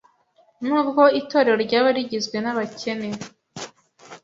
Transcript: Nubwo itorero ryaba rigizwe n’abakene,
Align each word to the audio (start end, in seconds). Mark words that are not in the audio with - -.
Nubwo 0.65 1.01
itorero 1.19 1.55
ryaba 1.65 1.89
rigizwe 1.95 2.37
n’abakene, 2.41 3.09